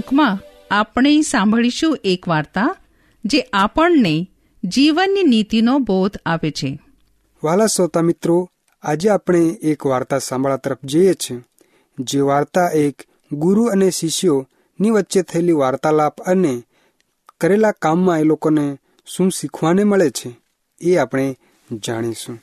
અંકમાં 0.00 0.38
આપણે 0.70 1.20
સાંભળીશું 1.20 1.98
એક 2.04 2.28
વાર્તા 2.28 2.76
જે 3.24 3.40
આપણને 3.52 4.30
જીવનની 4.64 5.22
નીતિનો 5.22 5.78
બોધ 5.78 6.16
આપે 6.26 6.50
છે. 6.50 6.78
વાલા 7.44 7.66
શ્રોતા 7.66 8.00
મિત્રો, 8.00 8.50
આજે 8.82 9.08
આપણે 9.08 9.38
એક 9.38 9.86
વાર્તા 9.86 10.18
સાંભળવા 10.18 10.56
તરફ 10.56 10.78
જઈએ 10.84 11.12
છીએ, 11.12 11.40
જે 11.98 12.20
વાર્તા 12.20 12.68
એક 12.68 13.02
ગુરુ 13.32 13.64
અને 13.64 13.90
શિષ્યોની 13.90 14.90
વચ્ચે 14.90 15.22
થયેલી 15.22 15.52
વાર્તાલાપ 15.52 16.20
અને 16.20 16.62
કરેલા 17.40 17.70
કામમાં 17.70 18.20
એ 18.20 18.22
લોકોને 18.22 18.78
શું 19.06 19.30
શીખવાને 19.30 19.84
મળે 19.84 20.10
છે 20.10 20.36
એ 20.80 20.96
આપણે 20.96 21.36
જાણીશું. 21.72 22.42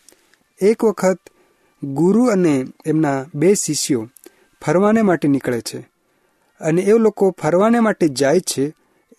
એક 0.62 0.84
વખત 0.84 1.20
ગુરુ 1.84 2.24
અને 2.26 2.66
એમના 2.86 3.26
બે 3.36 3.54
શિષ્યો 3.54 4.10
ફરવાને 4.66 5.02
માટે 5.02 5.28
નીકળે 5.28 5.62
છે. 5.62 5.97
અને 6.62 6.82
એ 6.82 6.94
લોકો 6.98 7.36
ફરવાને 7.42 7.80
માટે 7.80 8.08
જાય 8.10 8.40
છે, 8.40 8.74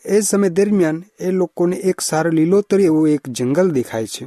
એ 0.04 0.20
સમય 0.20 0.48
દરમિયાન 0.48 1.04
એ 1.20 1.30
લોકોને 1.30 1.76
એક 1.76 2.00
સારો 2.00 2.30
લીલોતરી 2.30 2.84
એવું 2.84 3.08
એક 3.08 3.28
જંગલ 3.28 3.68
દેખાય 3.70 4.06
છે. 4.06 4.24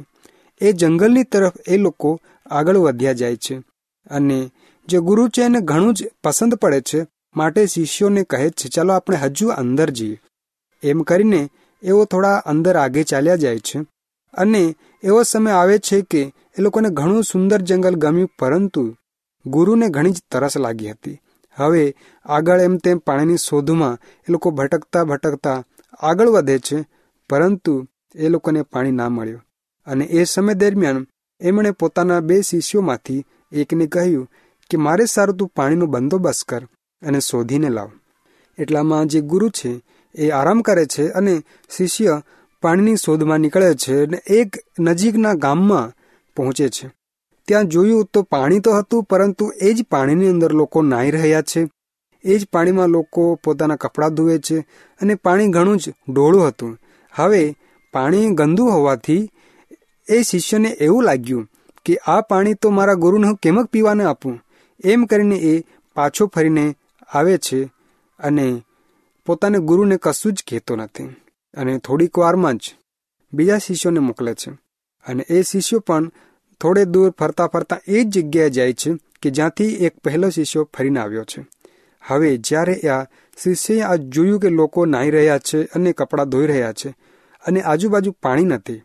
એ 0.60 0.72
જંગલની 0.72 1.24
તરફ 1.24 1.56
એ 1.66 1.76
લોકો 1.76 2.20
આગળ 2.50 2.76
વધ્યા 2.76 3.12
જાય 3.12 3.36
છે 3.36 3.54
અને 4.10 4.50
જે 4.88 4.98
ગુરુ 4.98 5.28
છે 5.28 5.42
એને 5.42 5.60
ઘણું 5.60 5.94
જ 5.94 6.10
પસંદ 6.24 6.54
પડે 6.54 6.80
છે, 6.80 7.06
માટે 7.36 7.66
શિષ્યોને 7.66 8.22
કહે 8.24 8.50
છે, 8.50 8.68
ચાલો 8.68 8.92
આપણે 8.92 9.16
હજુ 9.16 9.48
અંદર 9.48 9.90
જઈએ. 9.90 10.20
એમ 10.82 11.02
કરીને 11.02 11.48
એઓ 11.82 12.04
થોડા 12.04 12.42
અંદર 12.46 12.76
આગે 12.76 13.02
ચાલ્યા 13.02 13.36
જાય 13.36 13.58
છે 13.58 13.78
અને 14.34 14.74
એવો 15.02 15.22
સમય 15.22 15.50
આવે 15.50 15.78
છે 15.78 16.02
કે 16.02 16.22
એ 16.58 16.62
લોકોને 16.62 16.88
ઘણું 16.90 17.22
સુંદર 17.22 17.60
જંગલ 17.62 17.96
ગમ્યું, 17.96 18.30
પરંતુ 18.38 18.94
ગુરુને 19.46 19.86
ઘણી 19.88 20.10
જ 20.10 20.20
તરસ 20.30 20.56
લાગી 20.56 20.90
હતી. 20.90 21.20
હવે 21.56 21.94
આગળ 22.24 22.60
એમ 22.60 22.76
તેમ 22.76 22.98
પાણીની 22.98 23.36
શોધમાં 23.36 23.98
એ 24.28 24.32
લોકો 24.32 24.50
ભટકતા 24.50 25.04
ભટકતા 25.04 25.64
આગળ 26.00 26.28
વધે 26.28 26.58
છે, 26.58 26.88
પરંતુ 27.30 27.88
એ 28.14 28.28
લોકોને 28.28 28.62
પાણી 28.62 28.90
ના 28.90 29.08
મળ્યું. 29.08 29.44
અને 29.86 30.04
એ 30.04 30.24
સમય 30.24 30.54
દરમિયાન 30.54 31.06
એમણે 31.40 31.70
પોતાના 31.70 32.20
બે 32.20 32.42
શિષ્યોમાંથી 32.42 33.24
એકને 33.52 33.86
કહ્યું 33.86 34.28
કે, 34.70 34.76
મારે 34.76 35.04
સારું 35.04 35.36
તું 35.36 35.48
પાણીનો 35.48 35.86
બંદોબસ્ત 35.86 36.44
કર 36.44 36.64
અને 37.02 37.20
શોધીને 37.20 37.68
લાવ. 37.68 37.90
એટલામાં 38.58 39.06
જે 39.06 39.20
ગુરુ 39.20 39.48
છે 39.48 39.82
એ 40.14 40.30
આરામ 40.30 40.60
કરે 40.60 40.86
છે 40.86 41.08
અને 41.08 41.42
શિષ્ય 41.76 42.22
પાણીની 42.62 42.96
શોધમાં 42.96 43.40
નીકળે 43.40 43.74
છે 43.74 44.06
અને 44.06 44.16
એક 44.16 44.56
નજીકના 44.80 45.34
ગામમાં 45.34 45.92
પહોંચે 46.36 46.68
છે. 46.68 47.01
ત્યાં 47.48 47.64
જોયું 47.64 48.04
તો 48.04 48.22
પાણી 48.22 48.60
તો 48.60 48.72
હતું, 48.72 49.04
પરંતુ 49.04 49.52
એ 49.60 49.72
જ 49.72 49.84
પાણીની 49.84 50.28
અંદર 50.28 50.52
લોકો 50.52 50.82
નાહી 50.82 51.10
રહ્યા 51.10 51.42
છે. 51.42 51.68
એ 52.24 52.38
જ 52.38 52.48
પાણીમાં 52.52 52.88
લોકો 52.88 53.34
પોતાના 53.44 53.76
કપડાં 53.76 54.14
ધુએ 54.14 54.38
છે 54.38 54.60
અને 55.00 55.14
પાણી 55.14 55.48
ઘણું 55.48 55.76
જ 55.76 55.92
ડોળું 56.08 56.48
હતું. 56.48 56.78
હવે 57.12 57.54
પાણી 57.92 58.30
ગંદુ 58.30 58.66
હોવાથી 58.66 59.30
એ 60.08 60.22
શિષ્યને 60.22 60.68
એવું 60.68 61.04
લાગ્યું 61.04 61.48
કે 61.84 61.96
આ 61.96 62.20
પાણી 62.20 62.54
તો 62.54 62.70
મારા 62.70 62.94
ગુરુને 62.94 63.26
હું 63.26 63.36
કેમક 63.36 63.66
પીવાને 63.66 64.04
આપું? 64.04 64.40
એમ 64.84 65.04
કરીને 65.04 65.36
એ 65.36 65.64
પાછો 65.94 66.26
ફરીને 66.26 66.74
આવે 67.08 67.38
છે 67.38 67.64
અને 68.18 68.62
પોતાને 69.26 69.58
ગુરુને 69.58 69.96
કશું 69.96 70.32
જ 70.32 70.44
કહેતો 70.48 70.76
નથી. 70.76 71.04
અને 71.54 71.78
થોડીક 71.78 72.18
વારમાં 72.18 72.56
જ 72.56 72.74
બીજા 73.32 73.58
શિષ્યોને 73.58 73.98
મોકલે 73.98 74.34
છે. 74.34 74.50
અને 75.06 75.22
એ 75.28 75.42
શિષ્યો 75.42 75.80
પણ 75.80 76.10
થોડે 76.62 76.84
દૂર 76.84 77.10
ફરતા 77.18 77.46
ફરતા 77.46 77.80
એ 77.88 78.04
જ 78.04 78.12
જગ્યાએ 78.14 78.50
જાય 78.50 78.72
છે 78.72 78.90
કે 79.22 79.30
જ્યાંથી 79.30 79.72
એક 79.86 79.94
પહેલો 80.04 80.30
શિષ્યો 80.30 80.68
ફરીને 80.74 81.00
આવ્યો 81.00 81.24
છે. 81.24 81.40
હવે 82.02 82.30
જ્યારે 82.38 82.76
આ 82.88 83.02
શિષ્યએ 83.36 83.82
આ 83.82 83.96
જોયું 84.14 84.40
કે 84.40 84.48
લોકો 84.50 84.86
નાહી 84.86 85.10
રહ્યા 85.10 85.38
છે 85.38 85.58
અને 85.74 85.92
કપડાં 85.92 86.28
ધોઈ 86.28 86.46
રહ્યા 86.46 86.72
છે 86.72 86.94
અને 87.44 87.60
આજુબાજુ 87.62 88.10
પાણી 88.22 88.44
નથી, 88.44 88.82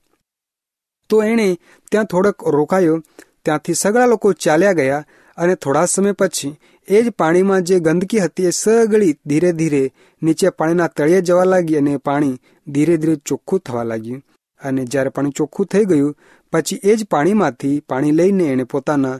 તો 1.09 1.23
એણે 1.23 1.47
ત્યાં 1.91 2.05
થોડોક 2.05 2.37
રોકાયો. 2.47 2.97
ત્યાંથી 3.45 3.73
સગળા 3.73 4.05
લોકો 4.05 4.33
ચાલ્યા 4.33 4.71
ગયા 4.71 5.03
અને 5.37 5.55
થોડા 5.55 5.85
સમય 5.85 6.11
પછી 6.11 6.55
એ 6.87 7.01
જ 7.03 7.11
પાણીમાં 7.11 7.63
જે 7.63 7.79
ગંદકી 7.79 8.19
હતી 8.19 8.45
એ 8.45 8.51
સગળી 8.51 9.13
ધીરે 9.25 9.51
ધીરે 9.51 9.83
નીચે 10.21 10.49
પાણીના 10.49 10.87
તળિયે 10.87 11.21
જવા 11.21 11.43
લાગી 11.43 11.77
અને 11.77 11.93
પાણી 11.97 12.39
ધીરે 12.67 12.97
ધીરે 12.97 13.15
ચોખ્ખું 13.25 13.59
થવા 13.59 13.83
લાગ્યું. 13.83 14.23
અને 14.61 14.85
જ્યારે 14.85 15.09
પાણી 15.09 15.37
ચોખ્ખું 15.37 15.65
થઈ 15.65 15.85
ગયું 15.85 16.15
પછી 16.53 16.79
એ 16.83 16.95
જ 16.95 17.05
પાણીમાંથી 17.05 17.79
પાણી 17.79 18.11
લઈને 18.11 18.43
એણે 18.43 18.63
પોતાના 18.63 19.19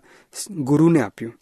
ગુરુને 0.50 1.02
આપ્યું. 1.02 1.34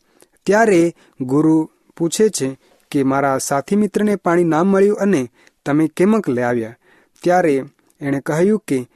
ત્યારે 0.45 0.95
ગુરુ 1.21 1.69
પૂછે 1.97 2.29
છે 2.29 2.59
કે, 2.91 3.03
મારા 3.03 3.37
સાથી 3.37 3.75
મિત્રને 3.75 4.15
પાણી 4.15 4.43
ના 4.43 4.63
મળ્યું 4.63 4.97
અને 4.97 5.29
તમે 5.65 5.87
કેમક 5.87 6.29
લઈ 6.29 6.41
આવ્યા? 6.41 6.75
ત્યારે 7.23 7.63
એણે 8.01 8.19
કહ્યું 8.19 8.63
કે, 8.67 8.87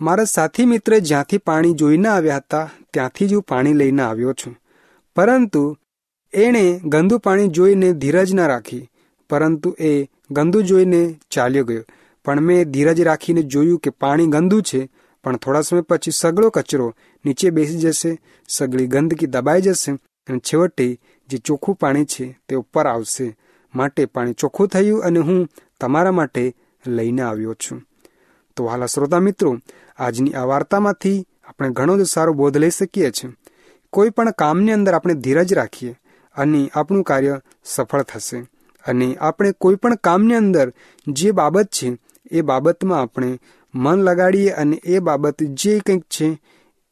મારા 0.00 0.24
સાથી 0.24 0.66
મિત્ર 0.66 0.98
જ્યાંથી 0.98 1.38
પાણી 1.38 1.72
જોઈને 1.72 2.08
આવ્યા 2.08 2.36
હતા, 2.36 2.70
ત્યાંથી 2.92 3.28
જ 3.28 3.34
હું 3.34 3.42
પાણી 3.42 3.72
લઈને 3.72 4.02
આવ્યો 4.02 4.32
છું. 4.32 4.56
પરંતુ 5.16 5.78
એણે 6.32 6.80
ગંદુ 6.84 7.18
પાણી 7.18 7.48
જોઈને 7.48 7.92
ધીરજ 7.92 8.34
ના 8.34 8.46
રાખી. 8.46 8.88
પરંતુ 9.30 9.76
એ 9.80 10.06
ગંદુ 10.30 10.62
જોઈને 10.62 11.14
ચાલ્યો 11.30 11.64
ગયો. 11.64 11.84
પણ 12.24 12.40
મેં 12.40 12.70
ધીરજ 12.70 13.00
રાખીને 13.00 13.42
જોયું 13.42 13.78
કે 13.78 13.90
પાણી 13.90 14.26
ગંદુ 14.26 14.60
છે 14.60 14.90
પણ 15.24 15.36
થોડા 15.36 15.60
સમય 15.60 15.80
પછી 15.80 16.10
સગળો 16.10 16.50
કચરો 16.50 16.94
નીચે 17.26 17.50
બેસી 17.50 17.78
જશે, 17.78 18.20
સગળી 18.48 18.86
ગંદકી 18.86 19.26
દબાઈ 19.26 19.62
જશે 19.62 19.92
અને 19.92 20.38
છેવટે 20.38 21.00
જે 21.28 21.38
ચોખ્ખું 21.38 21.74
પાણી 21.74 22.04
છે 22.04 22.38
તે 22.48 22.56
ઉપર 22.56 22.86
આવશે. 22.86 23.36
માટે 23.74 24.04
પાણી 24.04 24.32
ચોખ્ખું 24.32 24.68
થયું 24.68 25.02
અને 25.02 25.18
હું 25.18 25.48
તમારા 25.80 26.12
માટે 26.12 26.54
લઈને 26.86 27.22
આવ્યો 27.22 27.54
છું. 27.54 27.82
તો 28.56 28.66
હાલા 28.66 28.86
શ્રોતા 28.86 29.20
મિત્રો, 29.20 29.58
આજની 29.96 30.32
આ 30.32 30.44
વાર્તામાંથી 30.44 31.26
આપણે 31.44 31.70
ઘણો 31.70 31.98
જ 31.98 32.02
સારો 32.02 32.32
બોધ 32.32 32.56
લઈ 32.56 32.70
શકીએ 32.70 33.10
છીએ. 33.10 33.30
કોઈ 33.92 34.10
પણ 34.10 34.30
કામની 34.30 34.72
અંદર 34.72 34.94
આપણે 34.94 35.14
ધીરજ 35.14 35.54
રાખીએ 35.54 35.96
અને 36.36 36.70
આપણું 36.74 37.02
કાર્ય 37.02 37.40
સફળ 37.64 38.02
થશે. 38.02 38.46
અને 38.86 39.16
આપણે 39.16 39.52
કોઈ 39.52 39.74
પણ 39.74 39.94
કામની 39.94 40.34
અંદર 40.34 40.72
જે 41.08 41.30
બાબત 41.30 41.66
છે 41.66 41.96
એ 42.30 42.40
બાબતમાં 42.40 43.00
આપણે 43.00 43.38
મન 43.74 44.02
લગાડીએ 44.02 44.50
અને 44.50 44.76
એ 44.84 44.98
બાબત 44.98 45.42
જે 45.42 45.78
કંઈક 45.78 46.04
છે, 46.04 46.38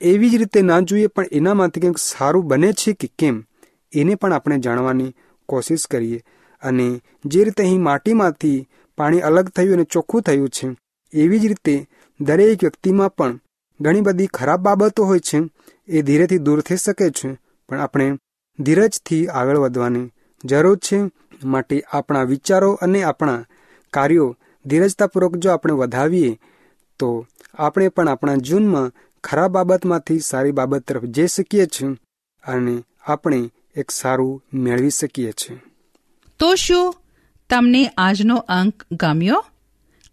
એવી 0.00 0.31
જ 0.31 0.35
રીતે 0.35 0.62
ના 0.62 0.81
જોઈએ, 0.81 1.06
પણ 1.06 1.27
એનામાંથી 1.32 1.81
કંઈક 1.81 1.99
સારું 1.99 2.44
બને 2.44 2.73
છે 2.73 2.93
કે 2.93 3.09
કેમ, 3.19 3.44
એને 3.93 4.15
પણ 4.15 4.32
આપણે 4.32 4.59
જાણવાની 4.59 5.15
કોશિશ 5.49 5.87
કરીએ. 5.87 6.25
અને 6.62 7.00
જે 7.25 7.44
રીતે 7.44 7.62
અહીં 7.62 7.83
માટીમાંથી 7.83 8.69
પાણી 8.99 9.21
અલગ 9.21 9.49
થયું 9.49 9.73
અને 9.73 9.85
ચોખ્ખું 9.85 10.23
થયું 10.23 10.49
છે, 10.49 10.76
એવી 11.12 11.38
જ 11.38 11.47
રીતે 11.47 11.88
દરેક 12.21 12.62
વ્યક્તિમાં 12.62 13.14
પણ 13.14 13.38
ઘણી 13.81 14.00
બધી 14.00 14.26
ખરાબ 14.26 14.61
બાબતો 14.61 15.04
હોય 15.04 15.19
છે, 15.19 15.38
એ 15.88 16.02
ધીરેથી 16.02 16.38
દૂર 16.38 16.61
થઈ 16.61 16.76
શકે 16.76 17.11
છે. 17.11 17.37
પણ 17.69 17.81
આપણે 17.81 18.19
ધીરજથી 18.59 19.26
આગળ 19.26 19.57
વધવાની 19.57 20.11
જરૂર 20.45 20.78
છે, 20.78 21.11
માટે 21.45 21.85
આપણા 21.93 22.23
વિચારો 22.23 22.73
અને 22.73 23.02
આપણા 23.02 23.45
કાર્યો 23.93 24.37
ધીરજતાપૂર્વક 24.66 25.37
જો 25.37 25.50
આપણે 25.50 25.73
વધાવીએ 25.73 26.38
તો 27.00 27.26
આપણે 27.54 27.88
પણ 27.88 28.09
આપણા 28.09 28.35
જૂનમાં 28.35 28.92
ખરાબ 29.25 29.52
બાબતમાંથી 29.52 30.19
સારી 30.21 30.52
બાબત 30.52 30.83
તરફ 30.83 31.04
જઈ 31.04 31.26
શકીએ 31.26 31.66
છીએ 31.66 31.97
અને 32.45 32.83
આપણે 33.02 33.50
એક 33.76 33.90
સારું 33.90 34.45
મેળવી 34.54 34.90
શકીએ 34.90 35.33
છીએ. 35.33 35.59
તો 36.38 36.54
શું 36.54 36.95
તમને 37.50 37.90
આજનો 37.99 38.37
અંક 38.37 38.85
ગમ્યો? 38.92 39.45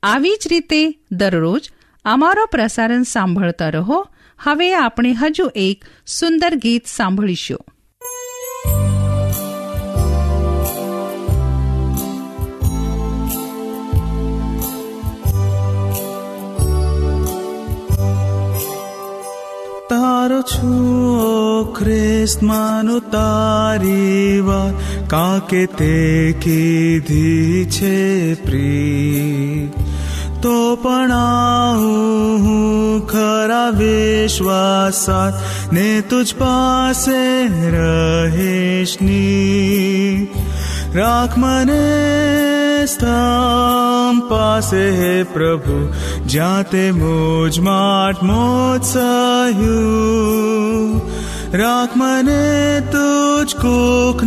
આવી 0.03 0.29
જ 0.29 0.47
રીતે 0.49 0.99
દરરોજ 1.11 1.71
અમારો 2.05 2.45
પ્રસારણ 2.45 3.03
સાંભળતા 3.03 3.69
રહો. 3.69 4.07
હવે 4.39 4.75
આપણે 4.75 5.11
હજુ 5.11 5.51
એક 5.55 5.85
સુંદર 6.07 6.55
ગીત 6.55 6.87
સાંભળીશું. 6.87 7.59
તારો 20.27 20.41
છું, 20.43 21.73
ખ્રિસ્ત 21.73 22.41
માનું 22.41 23.01
તારી 23.11 24.41
વાત. 24.41 24.73
કાકે 25.07 25.63
તે 25.77 25.97
કીધી 26.41 27.65
છે 27.65 27.99
પ્રી 28.35 29.69
તો 30.41 30.55
પણ 30.75 31.11
આવું 31.11 32.43
હું 32.45 33.07
ખરા 33.07 33.69
વિશ્વાસાત 33.79 35.33
ને 35.73 35.87
તુજ 36.09 36.29
પાસે 36.35 37.21
રહેશની 37.75 39.07
રાખ 40.95 41.37
મને 41.37 41.85
तां 44.07 44.19
पासे 44.19 44.81
हे 44.91 45.23
प्रभु 45.23 45.77
जाते 46.27 46.91
भु 46.91 47.13
मोत्सायु 48.23 49.79
राख 51.53 51.97
मने 51.97 52.45
तुझ 52.93 53.65
मोख 53.65 54.23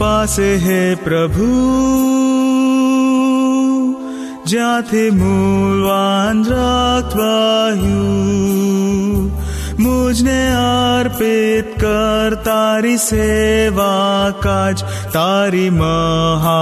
पासे 0.00 0.48
हे 0.56 0.94
प्रभु। 0.94 1.48
जाते 4.48 5.10
मूलवान 5.10 6.44
राख 6.44 7.16
वायु 7.16 8.00
મુજને 9.78 10.40
અર્પિત 10.54 11.68
કર 11.80 12.34
તારી 12.44 12.98
સેવા 12.98 14.32
કાજ 14.40 14.82
તારી 15.12 15.70
મહાકૃપાએ 15.70 16.56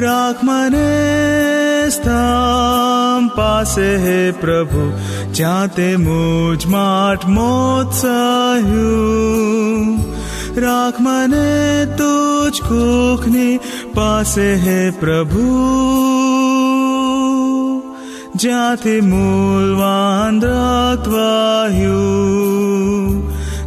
રાખ 0.00 0.42
મને 0.42 0.90
સ્તંભ 3.22 3.34
પાસે 3.36 3.88
હે 3.96 4.18
પ્રભુ, 4.32 4.84
જ્યાં 5.34 5.74
તે 5.74 5.88
મુજ 5.96 6.66
માઠ 6.66 7.26
મોત્સાહ્યું 7.26 7.82
રાખ 10.56 10.98
મને 11.00 11.50
તુજ 11.98 12.60
કુખની 12.62 13.60
પાસે 13.94 14.48
હે 14.54 14.78
પ્રભુ, 15.00 15.46
જ્યાંથી 18.34 19.00
મૂલવાન 19.00 20.40
રક્તવાયું 20.42 21.46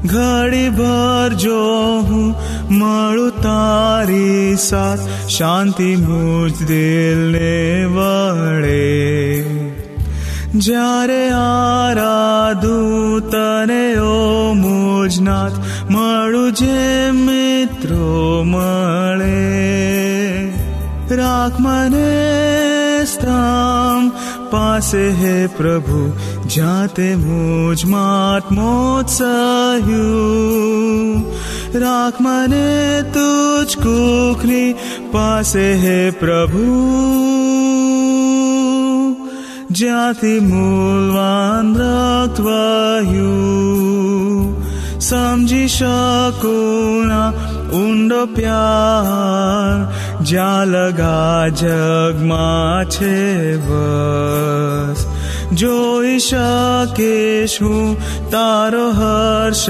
ઘડી 0.06 0.70
ભર 0.70 1.30
જો 1.36 1.62
હું 2.02 2.28
મળું 2.72 3.30
તારી 3.30 4.56
સાથ 4.56 5.30
શાંતિ 5.30 5.96
મુજ 5.96 6.66
દિલને 6.66 7.86
વળે. 7.86 9.46
જ્યારે 10.56 11.30
આરાધું 11.30 13.32
તને, 13.32 13.98
ઓ 13.98 14.54
મુજનાથ, 14.54 15.52
મળું 15.92 16.54
જે 16.54 17.12
મિત્રો 17.12 18.44
મળે. 18.44 20.52
રાખ 21.16 21.60
મને 21.60 23.06
સ્તંભ, 23.06 24.12
પાસે 24.52 25.10
હે 25.10 25.48
પ્રભુ, 25.48 26.14
જ્યાં 26.50 26.88
તે 26.88 27.16
મુજ 27.16 27.86
માત 27.86 28.52
મોત્સહ્યું 28.52 31.45
राख 31.76 32.22
मने 32.22 33.04
तुझको 33.04 34.36
अपने 34.36 34.76
पास 35.14 35.56
है 35.56 36.12
प्रभु। 36.12 36.64
ज्ञ 39.72 40.40
मूलवान् 40.40 41.78
लगा 41.78 43.00
ऊण्डप्या 47.76 48.64
जाले 50.22 50.92
बस। 53.58 55.15
જોઈ 55.54 56.20
શકે 56.20 57.48
શું 57.48 57.98
તારો 58.30 58.92
હર્ષ 58.92 59.70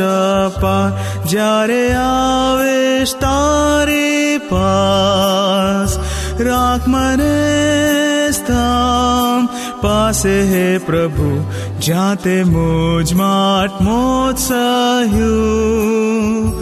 પાર 0.62 0.92
જ્યારે 1.26 1.94
આવેશ 1.94 3.16
તારી 3.16 4.38
પાસ, 4.38 6.00
રાખ 6.40 6.88
મને 6.88 8.32
સ્થામ 8.32 9.50
પાસે 9.82 10.42
હે 10.42 10.78
પ્રભુ 10.78 11.46
જાતે 11.82 12.44
મોજ 12.44 13.14
માટ 13.14 13.82
મોજ 13.82 14.38
સહ્યું. 14.38 16.54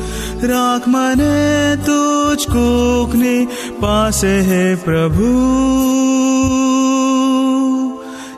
રાખ 0.43 0.87
મને 0.87 1.77
તુજ 1.85 2.47
કોકની, 2.47 3.47
પાસે 3.79 4.41
હે 4.41 4.75
પ્રભુ. 4.75 7.12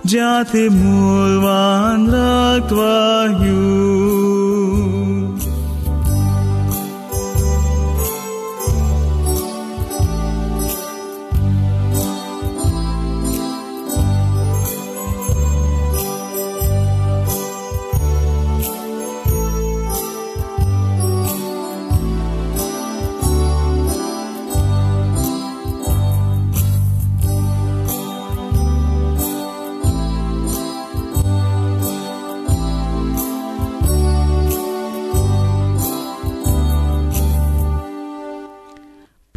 જ્યાંથી 0.05 0.69
મૂળવાન 0.71 2.01
રક્તવાહ્યું 2.13 3.55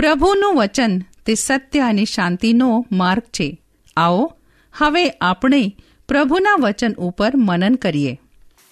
પ્રભુનું 0.09 0.57
વચન 0.57 0.99
તે 1.27 1.35
સત્ય 1.35 1.81
અને 1.81 2.05
શાંતિનો 2.05 2.87
માર્ગ 2.93 3.23
છે. 3.23 3.61
આવો, 3.97 4.33
હવે 4.79 5.11
આપણે 5.11 5.77
પ્રભુના 6.09 6.55
વચન 6.61 6.93
ઉપર 6.93 7.33
મનન 7.37 7.75
કરીએ. 7.75 8.21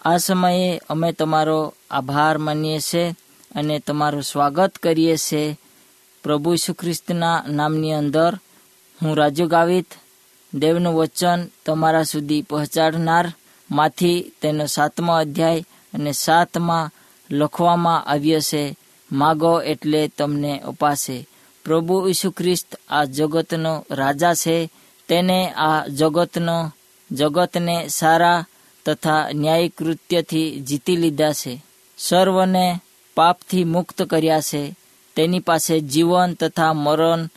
આ 0.05 0.17
સમયે 0.17 0.81
અમે 0.91 1.13
તમારો 1.13 1.75
આભાર 1.91 2.39
માનીએ 2.39 2.79
છીએ 2.79 3.15
અને 3.55 3.79
તમારું 3.79 4.23
સ્વાગત 4.23 4.75
કરીએ 4.77 5.17
છીએ 5.17 5.59
પ્રભુ 6.23 6.55
ખ્રિસ્તના 6.79 7.45
નામની 7.49 7.93
અંદર 7.93 8.35
હું 9.03 9.17
રાજુ 9.17 9.47
ગાવિત 9.47 9.87
દેવનું 10.55 10.95
વચન 10.95 11.47
તમારા 11.67 12.03
સુધી 12.03 12.43
પહોંચાડનાર, 12.43 13.33
માંથી 13.71 14.33
તેનો 14.43 14.67
સાતમો 14.67 15.13
અધ્યાય 15.13 15.61
અને 15.71 16.13
સાતમાં 16.13 16.91
લખવામાં 17.31 18.05
આવ્યો 18.05 18.41
છે. 18.41 18.77
માગો 19.13 19.63
એટલે 19.63 20.09
તમને 20.09 20.59
અપાશે. 20.59 21.29
પ્રભુ 21.65 22.09
ઈસુ 22.09 22.31
ખ્રિસ્ત 22.31 22.81
આ 22.89 23.05
જગતનો 23.05 23.87
રાજા 23.91 24.35
છે. 24.35 24.71
તેને 25.09 25.51
આ 25.51 25.87
જગતનો, 25.87 26.73
જગતને 27.13 27.89
સારા 27.89 28.45
તથા 28.87 29.29
ન્યાયી 29.35 29.69
કૃત્યથી 29.69 30.61
જીતી 30.61 30.97
લીધા 30.97 31.33
છે. 31.33 31.65
સર્વને 31.99 32.81
પાપથી 33.15 33.65
મુક્ત 33.65 34.03
કર્યા 34.03 34.41
છે. 34.41 34.75
તેની 35.17 35.41
પાસે 35.41 35.81
જીવન 35.81 36.35
તથા 36.35 36.73
મરણ 36.73 37.29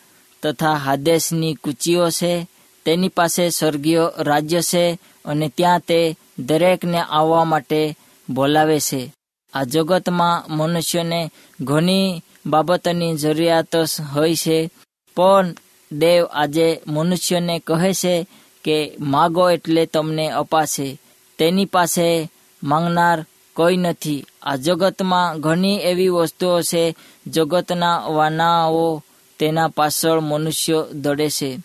તથા 0.44 0.74
હાદેશની 0.74 1.54
કૂચીઓ 1.54 2.10
છે. 2.10 2.48
તેની 2.86 3.08
પાસે 3.08 3.50
સ્વર્ગીય 3.50 4.10
રાજ્ય 4.18 4.62
છે 4.62 5.00
અને 5.26 5.52
ત્યાં 5.58 5.80
તે 5.80 6.16
દરેકને 6.40 7.00
આવવા 7.00 7.44
માટે 7.44 7.96
બોલાવે 8.30 8.80
છે. 8.80 9.14
આ 9.54 9.64
જગતમાં 9.64 10.56
મનુષ્યને 10.56 11.32
ઘણી 11.62 12.22
બાબતોની 12.46 13.16
જરૂરિયાત 13.16 13.76
હોય 14.16 14.36
છે. 14.36 14.70
પણ 15.16 15.56
દેવ 15.92 16.26
આજે 16.26 16.82
મનુષ્યને 16.88 17.60
કહે 17.60 17.94
છે 17.94 18.28
કે, 18.64 18.96
માગો 19.00 19.50
એટલે 19.50 19.86
તમને 19.86 20.30
અપાશે. 20.30 21.00
તેની 21.38 21.66
પાસે 21.66 22.32
માંગનાર 22.64 23.26
કોઈ 23.54 23.78
નથી. 23.78 24.26
આ 24.42 24.56
જગતમાં 24.56 25.40
ઘણી 25.40 25.78
એવી 25.78 26.08
વસ્તુઓ 26.08 26.62
છે, 26.62 26.96
જગતના 27.28 28.00
વાનાઓ 28.00 29.04
તેના 29.40 29.68
પાછળ 29.68 30.20
મનુષ્ય 30.20 30.86
દોડે 30.94 31.30
છે. 31.30 31.60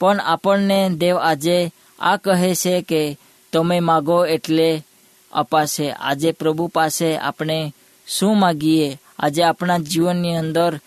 પણ 0.00 0.20
આપણને 0.20 0.90
દેવ 0.90 1.16
આજે 1.16 1.70
આ 1.98 2.16
કહે 2.16 2.54
છે 2.54 2.82
કે, 2.82 3.18
તમે 3.52 3.80
માગો 3.80 4.26
એટલે 4.26 4.82
અપાશે. 5.32 5.90
આજે 5.90 6.32
પ્રભુ 6.32 6.66
પાસે 6.66 7.16
આપણે 7.16 7.74
શું 8.06 8.38
માગીએ? 8.38 9.00
આજે 9.18 9.42
આપણા 9.42 9.78
જીવનની 9.78 10.36
અંદર 10.36 10.80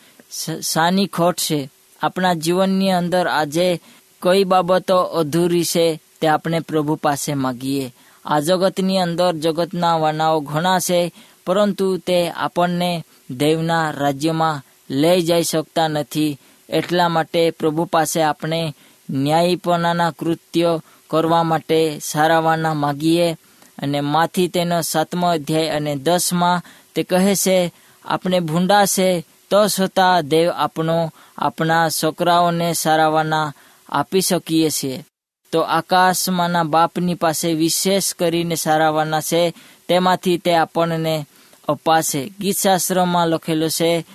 શાની 0.62 1.08
ખોટ 1.08 1.38
છે. 1.38 1.70
આપણા 2.02 2.34
જીવનની 2.34 2.92
અંદર 2.92 3.28
આજે 3.28 3.82
કઈ 4.22 4.44
બાબતો 4.44 4.98
અધૂરી 5.02 5.64
છે 5.66 6.00
તે 6.22 6.28
આપણે 6.28 6.60
પ્રભુ 6.60 6.96
પાસે 6.96 7.34
માગીએ. 7.34 7.94
આ 8.26 8.40
જગતની 8.40 8.98
અંદર 8.98 9.34
જગતના 9.34 9.98
વાનાઓ 9.98 10.40
ઘણા 10.40 10.80
છે, 10.80 11.14
પરંતુ 11.46 11.98
તે 11.98 12.30
આપણને 12.30 13.04
દેવના 13.32 13.92
રાજ્યમાં 13.92 14.62
લઈ 14.90 15.22
જઈ 15.22 15.44
શકતા 15.44 15.88
નથી. 15.88 16.38
એટલા 16.70 17.10
માટે 17.10 17.52
પ્રભુ 17.52 17.86
પાસે 17.86 18.22
આપણે 18.22 18.76
ન્યાયીપણાના 19.10 20.12
કૃત્યો 20.12 20.84
કરવા 21.10 21.44
માટે 21.44 22.00
સારાવાના 22.04 22.74
માગીએ. 22.74 23.38
અને 23.78 24.02
માથી 24.02 24.48
તેનો 24.48 24.82
સાતમો 24.82 25.28
અધ્યાય 25.28 25.70
અને 25.70 25.96
દસમાં 25.96 26.62
તે 26.96 27.04
કહે 27.04 27.36
છે 27.36 27.74
આપણે 28.06 28.40
ભૂંડા 28.40 28.86
છે, 28.86 29.22
તો 29.22 29.68
છતાં 29.68 30.28
દેવ 30.28 30.50
આપણો, 30.50 31.14
આપણા 31.38 31.90
છોકરાઓને 31.90 32.74
સારાવાના 32.74 33.54
આપી 33.90 34.22
શકીએ 34.22 34.70
છીએ. 34.70 35.06
તો 35.52 35.62
આકાશમાંના 35.62 36.64
બાપની 36.64 37.16
પાસે 37.16 37.54
વિશેષ 37.54 38.14
કરીને 38.14 38.56
સારાવાના 38.56 39.22
છે, 39.22 39.54
તેમાંથી 39.88 40.38
તે 40.38 40.54
આપણને 40.56 41.26
અપાશે. 41.68 42.32
ગીતશાસ્ત્રમાં 42.40 43.28
લખેલું 43.28 43.70
છે, 43.70 44.06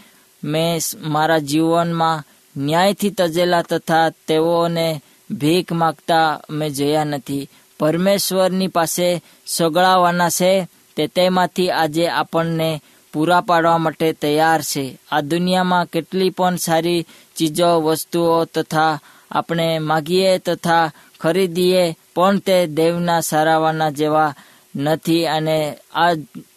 મેં 0.45 0.81
મારા 1.03 1.39
જીવનમાં 1.39 2.25
ન્યાયથી 2.57 3.11
તજેલા 3.11 3.63
તથા 3.63 4.11
તેઓને 4.11 5.03
ભીખ 5.31 5.73
માગતા 5.73 6.41
મેં 6.51 6.71
જોયા 6.71 7.05
નથી. 7.05 7.49
પરમેશ્વરની 7.79 8.67
પાસે 8.67 9.23
સગળાવાના 9.47 10.29
છે, 10.29 10.69
તે 10.97 11.07
તેમાંથી 11.07 11.71
આજે 11.71 12.09
આપણને 12.09 12.83
પૂરા 13.13 13.41
પાડવા 13.41 13.79
માટે 13.79 14.13
તૈયાર 14.13 14.63
છે. 14.63 14.99
આ 15.13 15.21
દુનિયામાં 15.21 15.87
કેટલી 15.87 16.31
પણ 16.31 16.57
સારી 16.57 17.07
ચીજો, 17.37 17.81
વસ્તુઓ 17.81 18.45
તથા 18.45 19.01
આપણે 19.31 19.79
માગીએ 19.79 20.39
તથા 20.39 20.93
ખરીદીએ, 21.21 21.97
પણ 22.15 22.39
તે 22.39 22.67
દેવના 22.67 23.21
સારાવાના 23.21 23.91
જેવા 23.91 24.35
નથી 24.77 25.27
અને 25.27 25.77
આ 25.95 26.13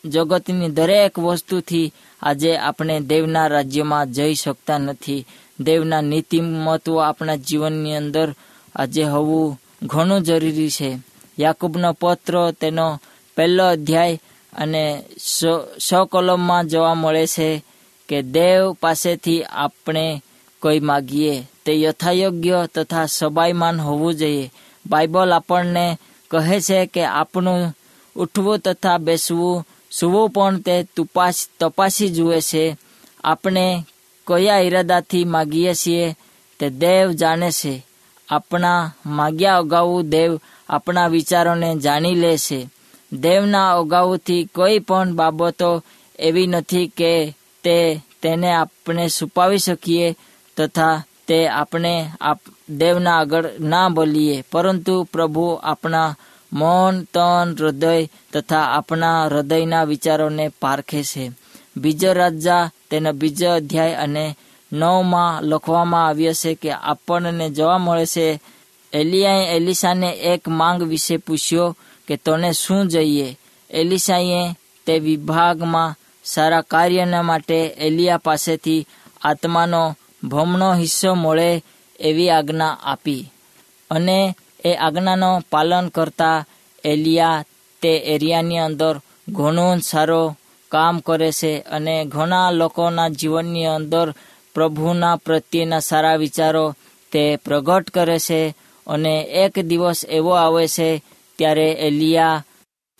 જગતની 0.05 0.69
દરેક 0.69 1.19
વસ્તુથી 1.19 1.93
આજે 2.21 2.57
આપણે 2.57 2.99
દેવના 2.99 3.47
રાજ્યમાં 3.47 4.11
જઈ 4.11 4.35
શકતા 4.35 4.77
નથી. 4.77 5.25
દેવના 5.59 6.01
નીતિ 6.01 6.41
મહત્વ 6.41 6.99
આપણા 6.99 7.35
જીવનની 7.35 7.95
અંદર 7.95 8.33
આજે 8.75 9.03
હોવું 9.03 9.59
ઘણું 9.83 10.21
જરૂરી 10.21 10.69
છે. 10.69 11.08
યાકુબનો 11.39 11.93
પત્ર 11.93 12.51
તેનો 12.51 13.01
પહેલો 13.37 13.65
અધ્યાય 13.67 14.21
અને 14.53 15.03
સો 15.89 16.05
કોલમમાં 16.05 16.67
જોવા 16.67 16.93
મળે 16.93 17.27
છે 17.27 17.63
કે 18.09 18.21
દેવ 18.21 18.73
પાસેથી 18.73 19.43
આપણે 19.43 20.23
કોઈ 20.61 20.79
માગીએ. 20.79 21.43
તે 21.65 21.81
યથાયોગ્ય 21.81 22.67
તથા 22.75 23.05
સબાઈમાન 23.05 23.81
હોવું 23.81 24.13
જોઈએ. 24.13 24.51
બાઇબલ 24.85 25.33
આપણને 25.33 25.97
કહે 26.31 26.61
છે 26.61 26.85
કે 26.85 27.03
આપણું 27.03 27.75
ઉઠવું 28.15 28.59
તથા 28.59 28.97
બેસવું, 28.97 29.65
સુવું 29.91 30.29
પણ 30.29 30.59
તે 30.59 30.83
તુપાસ, 30.95 31.47
તપાસી 31.59 32.09
જુએ 32.09 32.41
છે. 32.41 32.77
આપણે 33.23 33.85
કયા 34.27 34.57
ઈરાદાથી 34.57 35.23
માગીએ 35.23 35.73
છીએ 35.73 36.15
તે 36.59 36.69
દેવ 36.69 37.11
જાણે 37.11 37.51
છે. 37.51 37.85
આપણા 38.29 38.93
માગ્યા 39.05 39.57
અગાઉ 39.57 40.01
દેવ 40.01 40.39
આપણા 40.69 41.07
વિચારોને 41.07 41.77
જાણી 41.77 42.15
લે 42.15 42.37
છે. 42.37 42.69
દેવના 43.13 43.77
અગાઉથી 43.77 44.45
કોઈ 44.55 44.79
પણ 44.79 45.13
બાબતો 45.13 45.83
એવી 46.19 46.47
નથી 46.47 46.87
કે 46.87 47.37
તે 47.63 48.01
તેને 48.21 48.53
આપણે 48.53 49.09
છુપાવી 49.09 49.57
શકીએ 49.57 50.15
તથા 50.57 51.03
તે 51.27 51.47
આપણે 51.47 52.11
દેવના 52.69 53.19
આગળ 53.19 53.45
ના 53.59 53.89
બોલીએ. 53.89 54.43
પરંતુ 54.51 55.03
પ્રભુ 55.03 55.59
આપણા 55.63 56.15
મન, 56.53 57.03
તન, 57.03 57.55
હૃદય 57.59 58.05
તથા 58.33 58.61
આપણા 58.61 59.25
હૃદયના 59.25 59.83
વિચારોને 59.83 60.51
પારખે 60.61 61.03
છે. 61.03 61.31
બીજો 61.77 62.13
રાજા 62.13 62.69
તેનો 62.91 63.11
બીજો 63.11 63.49
અધ્યાય 63.51 63.93
અને 63.93 64.37
નવમાં 64.73 65.43
લખવામાં 65.43 66.07
આવ્યો 66.07 66.33
છે 66.33 66.53
કે 66.53 66.71
આપણને 66.71 67.49
જોવા 67.49 67.77
મળે 67.77 68.05
છે 68.05 68.41
એલિયાએ 68.93 69.55
એલિસાને 69.55 70.09
એક 70.33 70.47
માંગ 70.47 70.81
વિશે 70.83 71.17
પૂછ્યો 71.17 71.75
કે 72.07 72.15
તને 72.15 72.53
શું 72.53 72.87
જોઈએ? 72.87 73.37
એલિસાએ 73.69 74.55
તે 74.85 74.93
વિભાગમાં 74.99 75.95
સારા 76.23 76.61
કાર્યના 76.61 77.21
માટે 77.21 77.59
એલિયા 77.77 78.17
પાસેથી 78.17 78.87
આત્માનો 79.21 79.95
ભમણો 80.23 80.73
હિસ્સો 80.73 81.15
મળે 81.15 81.63
એવી 81.99 82.29
આજ્ઞા 82.29 82.79
આપી 82.83 83.29
અને 83.91 84.35
એ 84.65 84.75
આજ્ઞાનો 84.75 85.41
પાલન 85.49 85.87
કરતા 85.89 86.45
એલિયા 86.83 87.43
તે 87.81 87.91
એરિયાની 87.97 88.57
અંદર 88.57 88.95
ઘણું 89.29 89.79
સારો 89.79 90.35
કામ 90.71 90.99
કરે 90.99 91.31
છે 91.31 91.59
અને 91.59 92.05
ઘણા 92.05 92.51
લોકોના 92.51 93.09
જીવનની 93.09 93.65
અંદર 93.65 94.13
પ્રભુના 94.53 95.15
પ્રત્યેના 95.15 95.79
સારા 95.79 96.15
વિચારો 96.15 96.65
તે 97.11 97.23
પ્રગટ 97.37 97.89
કરે 97.89 98.19
છે 98.19 98.55
અને 98.89 99.13
એક 99.43 99.53
દિવસ 99.59 99.99
એવો 100.09 100.31
આવે 100.35 100.67
છે 100.67 100.89
ત્યારે 101.37 101.67
એલિયા 101.87 102.43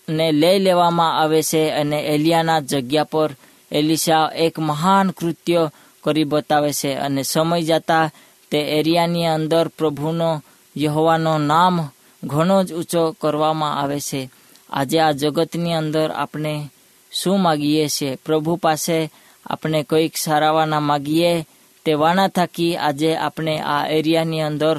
ને 0.08 0.26
લઈ 0.32 0.58
લેવામાં 0.58 1.16
આવે 1.22 1.40
છે 1.42 1.62
અને 1.70 1.98
એલિયાના 2.14 2.60
જગ્યા 2.60 3.10
પર 3.12 3.30
એલિશા 3.72 4.32
એક 4.36 4.54
મહાન 4.58 5.10
કૃત્ય 5.10 5.62
કરી 6.04 6.24
બતાવે 6.24 6.72
છે 6.72 6.90
અને 6.94 7.22
સમય 7.22 7.62
જતા 7.62 8.12
તે 8.50 8.58
એરિયાની 8.78 9.26
અંદર 9.26 9.66
પ્રભુનો 9.68 10.30
યહોવાનો 10.76 11.38
નામ 11.50 11.76
ઘણો 12.24 12.56
જ 12.64 12.68
ઊંચો 12.74 13.02
કરવામાં 13.20 13.78
આવે 13.80 14.00
છે. 14.00 14.22
આજે 14.70 14.98
આ 15.00 15.12
જગતની 15.12 15.72
અંદર 15.72 16.08
આપણે 16.12 16.54
શું 17.12 17.38
માગીએ 17.40 17.88
છીએ 17.88 18.18
પ્રભુ 18.24 18.56
પાસે 18.56 18.98
આપણે 19.46 19.82
કંઈક 19.82 20.16
સારાવાના 20.16 20.80
માગીએ 20.80 21.32
તે 21.84 21.92
વાના 21.94 22.28
થકી 22.28 22.76
આજે 22.76 23.10
આપણે 23.16 23.54
આ 23.60 23.88
એરિયાની 23.88 24.40
અંદર 24.40 24.76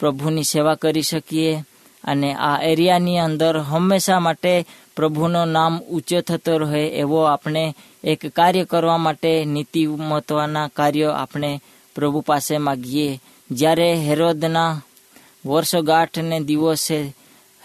પ્રભુની 0.00 0.44
સેવા 0.44 0.74
કરી 0.74 1.02
શકીએ 1.02 1.64
અને 2.04 2.34
આ 2.34 2.62
એરિયાની 2.62 3.18
અંદર 3.18 3.58
હંમેશા 3.58 4.20
માટે 4.20 4.66
પ્રભુનું 4.96 5.48
નામ 5.48 5.80
ઊંચો 5.80 6.20
થતો 6.20 6.58
રહે 6.58 6.86
એવો 6.86 7.22
આપણે 7.22 7.76
એક 8.04 8.26
કાર્ય 8.26 8.64
કરવા 8.64 8.96
માટે 8.96 9.44
નીતિ 9.44 9.86
મહત્વના 9.86 10.68
કાર્યો 10.68 11.10
આપણે 11.10 11.60
પ્રભુ 11.94 12.20
પાસે 12.20 12.58
માગીએ. 12.58 13.20
જ્યારે 13.50 13.94
હેરોદના 13.94 14.80
વર્ષગાંઠને 15.46 16.40
દિવસે 16.40 17.16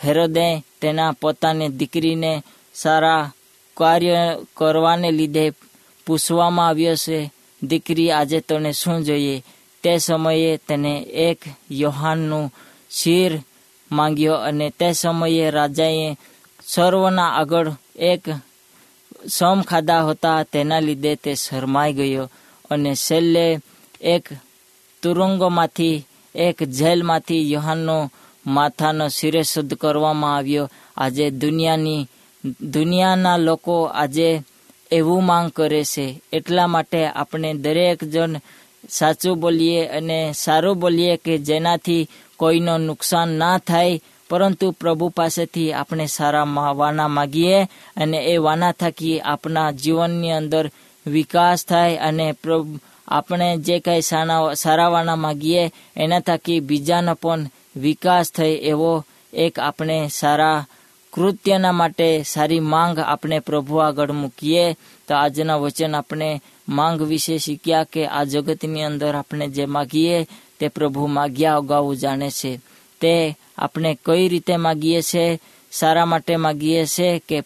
હેરોદે 0.06 0.63
તેના 0.82 1.12
પોતાની 1.12 1.68
દીકરીને 1.68 2.44
સારા 2.74 3.32
કાર્ય 3.78 4.38
કરવાને 4.58 5.12
લીધે 5.12 5.52
પૂછવામાં 6.06 6.68
આવ્યો 6.68 6.96
છે, 6.96 7.32
દીકરી, 7.63 8.12
આજે 8.12 8.39
તને 8.39 8.72
શું 8.72 9.04
જોઈએ? 9.04 9.44
તે 9.84 9.98
સમયે 9.98 10.58
તેને 10.58 11.00
એક 11.00 11.39
યોહાનનું 11.72 12.54
શિર 12.92 13.42
માંગ્યો 13.92 14.36
અને 14.36 14.70
તે 14.70 14.92
સમયે 14.94 15.52
રાજાએ 15.52 16.18
સર્વના 16.65 17.30
આગળ 17.30 17.72
એક 17.96 18.22
સમ 19.28 19.62
ખાધા 19.62 20.02
હતા. 20.02 20.44
તેના 20.44 20.80
લીધે 20.80 21.15
તે 21.15 21.36
શરમાઈ 21.36 21.94
ગયો 21.94 22.32
અને 22.72 22.96
છેલ્લે 22.96 23.60
એક 24.02 24.30
તુરંગોમાંથી, 25.02 26.06
એક 26.36 26.63
જેલમાંથી 26.63 27.52
યોહાનનો 27.52 28.12
માથાનો 28.48 29.08
શિરે 29.08 29.44
શુદ્ધ 29.44 29.74
કરવામાં 29.74 30.36
આવ્યો. 30.36 30.70
આજે 30.98 31.30
દુનિયાની, 31.30 32.08
દુનિયાના 32.62 33.38
લોકો 33.38 33.84
આજે 33.84 34.42
એવું 34.92 35.26
માંગ 35.26 35.52
કરે 35.52 35.84
છે. 35.84 36.22
એટલા 36.34 36.68
માટે 36.68 37.06
આપણે 37.06 37.54
દરેક 37.54 38.04
જણ 38.04 38.42
સાચું 38.89 39.39
બોલીએ 39.39 39.88
અને 39.88 40.20
સારું 40.34 40.80
બોલીએ 40.80 41.18
કે 41.18 41.34
જેનાથી 41.38 42.10
કોઈનો 42.38 42.78
નુકસાન 42.78 43.30
ના 43.30 43.58
થાય, 43.60 44.02
પરંતુ 44.30 44.68
પ્રભુ 44.72 45.10
પાસેથી 45.10 45.74
આપણે 45.74 46.06
સારા 46.08 46.74
વાના 46.74 47.08
માગીએ 47.08 47.58
અને 47.98 48.18
એ 48.34 48.38
વાના 48.38 48.72
થકી 48.72 49.22
આપણા 49.22 49.72
જીવનની 49.72 50.32
અંદર 50.32 50.65
વિકાસ 51.06 51.65
થાય 51.65 52.02
અને 52.08 52.36
આપણે 53.08 53.48
જે 53.58 53.76
કંઈ 53.80 54.02
સારા 54.56 54.89
વાના 54.89 55.15
માગીએ, 55.15 55.72
એના 55.98 56.20
થકી 56.20 56.60
બીજાનો 56.60 57.13
પણ 57.15 57.50
વિકાસ 57.76 58.32
થાય 58.32 58.63
એવો 58.72 58.92
એક 59.34 59.60
આપણે 59.60 59.98
સારા 60.10 60.65
કૃત્યના 61.13 61.72
માટે 61.72 62.08
સારી 62.24 62.60
માંગ 62.60 62.98
આપણે 63.00 63.39
પ્રભુ 63.39 63.76
આગળ 63.78 64.12
મૂકીએ. 64.12 64.76
તો 65.08 65.15
આજના 65.15 65.58
વચન 65.58 65.96
આપણે 65.96 66.30
માંગ 66.69 67.01
વિશે 67.01 67.38
શીખ્યા 67.38 67.84
કે 67.84 68.08
આ 68.08 68.23
જગતની 68.23 68.84
અંદર 68.84 69.15
આપણે 69.15 69.47
જે 69.47 69.65
માગીએ 69.65 70.27
તે 70.60 70.67
પ્રભુ 70.67 71.08
માગ્યા 71.08 71.55
અગાઉ 71.55 71.95
જાણે 71.95 72.29
છે. 72.29 72.58
તે 73.01 73.38
આપણે 73.58 73.97
કઈ 74.05 74.27
રીતે 74.27 74.55
માગીએ 74.55 75.01
છે? 75.01 75.39
સારા 75.71 76.05
માટે 76.05 76.36
માગીએ 76.36 76.86
છે 76.86 77.21
કે 77.29 77.43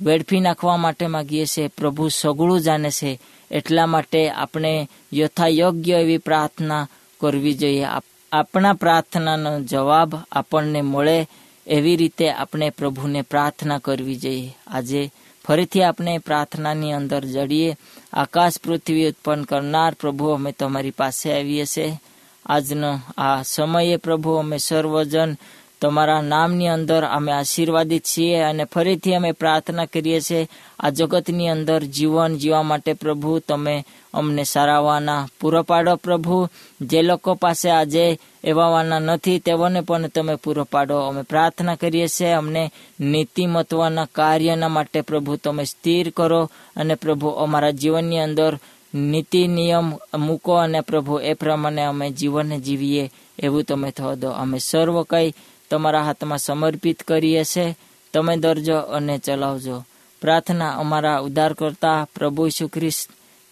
વેડફી 0.00 0.40
નાખવા 0.40 0.76
માટે 0.76 1.06
માગીએ 1.06 1.46
છે? 1.46 1.68
પ્રભુ 1.68 2.08
સગળું 2.08 2.60
જાણે 2.60 2.90
છે. 2.90 3.20
એટલા 3.50 3.86
માટે 3.86 4.30
આપણે 4.30 4.88
યથાયોગ્ય 5.14 5.94
એવી 5.94 6.18
પ્રાર્થના 6.18 6.88
કરવી 7.20 7.54
જોઈએ. 7.54 7.86
આપણા 8.32 8.72
પ્રાર્થનાનો 8.72 9.60
જવાબ 9.60 10.14
આપણને 10.32 10.80
મળે 10.82 11.26
એવી 11.66 11.96
રીતે 11.96 12.30
આપણે 12.30 12.70
પ્રભુને 12.70 13.22
પ્રાર્થના 13.22 13.78
કરવી 13.78 14.16
જોઈએ. 14.16 14.56
આજે 14.66 15.10
ફરીથી 15.46 15.82
આપણે 15.82 16.18
પ્રાર્થનાની 16.18 16.92
અંદર 16.92 17.24
જડીએ. 17.24 17.76
આકાશ 18.12 18.52
પૃથ્વી 18.64 19.08
ઉત્પન્ન 19.08 19.42
કરનાર 19.42 19.94
પ્રભુ 19.94 20.26
અમે 20.26 20.52
તમારી 20.52 20.90
પાસે 20.90 21.32
આવીએ 21.32 21.64
છીએ. 21.64 22.00
આજનો 22.46 23.00
આ 23.18 23.42
સમયે 23.42 23.96
પ્રભુ 23.96 24.30
અમે 24.30 24.58
સર્વજન 24.58 25.34
તમારા 25.80 26.22
નામની 26.22 26.68
અંદર 26.68 27.04
અમે 27.04 27.32
આશીર્વાદિત 27.32 28.04
છીએ 28.04 28.42
અને 28.42 28.64
ફરીથી 28.64 29.14
અમે 29.14 29.32
પ્રાર્થના 29.32 29.84
કરીએ 29.84 30.20
છીએ, 30.20 30.48
આ 30.80 30.90
જગતની 30.90 31.48
અંદર 31.48 31.84
જીવન 31.84 32.36
જીવવા 32.36 32.62
માટે 32.62 32.92
પ્રભુ, 32.92 33.38
તમે 33.38 33.84
અમને 34.14 34.44
સારાવાના 34.44 35.28
પૂરો 35.40 35.62
પાડો 35.62 35.96
પ્રભુ. 35.96 36.48
જે 36.80 37.02
લોકો 37.02 37.34
પાસે 37.34 37.70
આજે 37.70 38.18
એવાવાના 38.44 38.98
નથી, 38.98 39.38
તેઓને 39.38 39.80
પણ 39.80 40.06
તમે 40.06 40.34
પૂરો 40.34 40.64
પાડો. 40.64 40.98
અમે 40.98 41.22
પ્રાર્થના 41.22 41.74
કરીએ 41.74 42.08
છીએ, 42.08 42.32
અમને 42.32 42.72
નીતિમત્વના 43.00 44.08
કાર્યના 44.12 44.68
માટે 44.68 45.00
પ્રભુ 45.00 45.36
તમે 45.36 45.64
સ્થિર 45.64 46.10
કરો 46.10 46.50
અને 46.76 46.94
પ્રભુ 46.94 47.28
અમારા 47.28 47.70
જીવનની 47.70 48.18
અંદર 48.18 48.58
નીતિ 48.94 49.48
નિયમ 49.48 49.94
મૂકો 50.18 50.54
અને 50.54 50.80
પ્રભુ 50.80 51.18
એ 51.18 51.34
પ્રમાણે 51.34 51.82
અમે 51.82 52.10
જીવન 52.10 52.58
જીવીએ, 52.60 53.10
એવું 53.38 53.64
તમે 53.64 53.90
થવા 53.90 54.14
દો. 54.14 54.30
અમે 54.30 54.58
સર્વ 54.58 55.02
કંઈ 55.02 55.34
તમારા 55.70 56.02
હાથમાં 56.02 56.38
સમર્પિત 56.38 57.02
કરીએ 57.02 57.44
છે 57.44 57.76
તમે 58.14 58.36
દરજો 58.36 58.78
અને 58.78 59.18
ચલાવજો. 59.18 59.84
પ્રાર્થના 60.20 60.70
અમારા 60.70 61.18
ઉદ્ધાર 61.18 61.52
કરતા 61.52 62.06
પ્રભુ 62.14 62.46
ઈસુ 62.46 62.68
ખ્રિસ્ત 62.68 63.10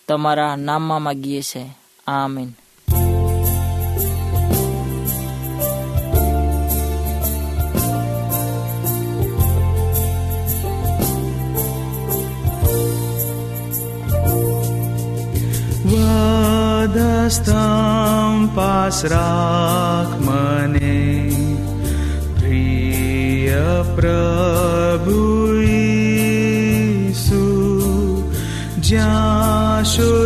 તમારા 0.09 0.57
નામમાં 0.57 1.03
માગીએ 1.03 1.43
છે. 1.43 1.79
આમીન. 2.07 2.49
વાદસ્તમ 16.87 18.57
પાસ 18.57 19.05
રાખ 19.05 20.21
મને. 20.21 20.86
प्रभुसु 23.97 25.15
ज्यासु 28.89 30.26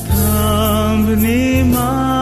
થંભની 0.07 1.57
માય 1.63 2.20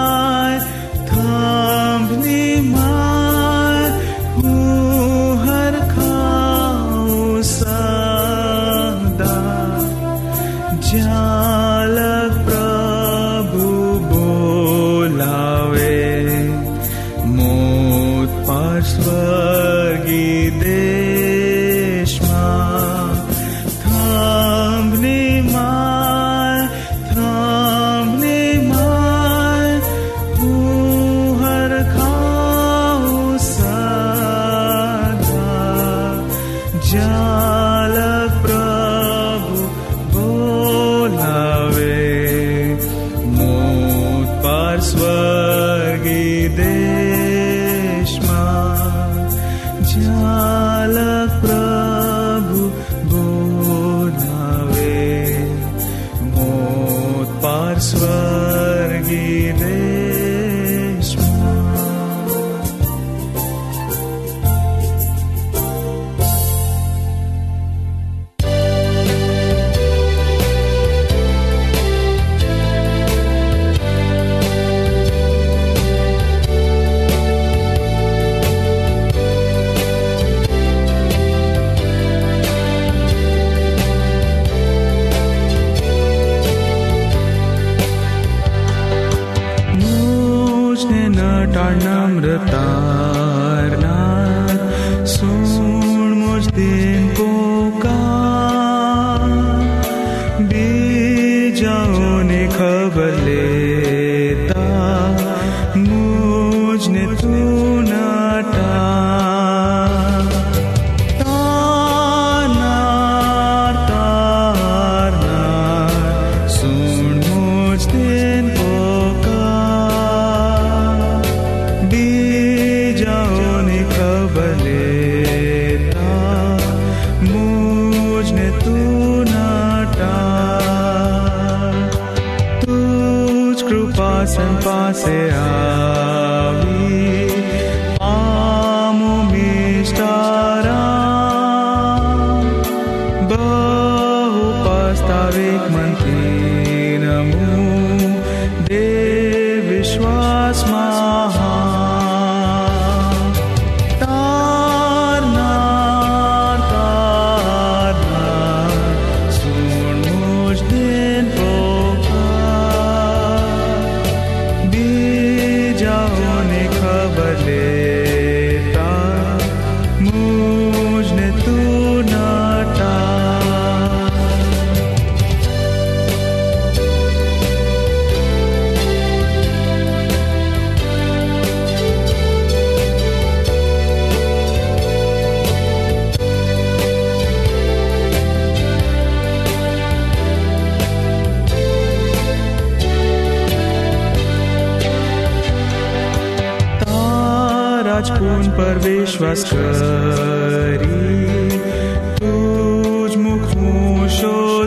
answer. 44.80 45.29